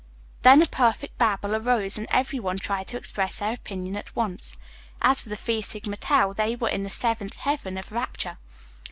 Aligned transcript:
Then 0.41 0.63
a 0.63 0.65
perfect 0.65 1.19
babble 1.19 1.55
arose, 1.55 1.95
and 1.95 2.07
every 2.09 2.39
one 2.39 2.57
tried 2.57 2.87
to 2.87 2.97
express 2.97 3.37
their 3.37 3.53
opinion 3.53 3.95
at 3.95 4.15
once. 4.15 4.57
As 4.99 5.21
for 5.21 5.29
the 5.29 5.35
Phi 5.35 5.61
Sigma 5.61 5.95
Tau, 5.97 6.33
they 6.33 6.55
were 6.55 6.69
in 6.69 6.81
the 6.81 6.89
seventh 6.89 7.37
heaven 7.37 7.77
of 7.77 7.91
rapture. 7.91 8.39